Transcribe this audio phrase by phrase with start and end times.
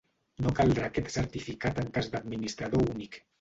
[0.45, 3.23] No caldrà aquest certificat en cas d'administrador únic.